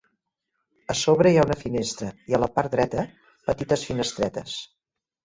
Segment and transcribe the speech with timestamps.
[0.93, 3.05] A sobre hi ha una finestra i a la part dreta
[3.51, 4.57] petites finestretes.